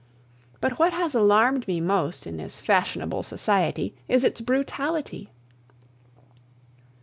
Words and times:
But 0.59 0.79
what 0.79 0.93
has 0.93 1.13
alarmed 1.13 1.67
me 1.67 1.79
most 1.79 2.25
in 2.25 2.37
this 2.37 2.59
fashionable 2.59 3.21
society 3.21 3.93
is 4.07 4.23
its 4.23 4.41
brutality. 4.41 5.29